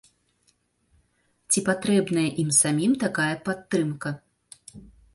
[1.53, 4.09] Ці патрэбная ім самім такая падтрымка.